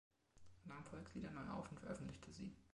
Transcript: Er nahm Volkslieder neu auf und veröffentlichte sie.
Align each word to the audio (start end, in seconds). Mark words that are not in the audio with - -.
Er 0.65 0.69
nahm 0.73 0.83
Volkslieder 0.83 1.29
neu 1.29 1.47
auf 1.51 1.69
und 1.69 1.79
veröffentlichte 1.79 2.31
sie. 2.33 2.51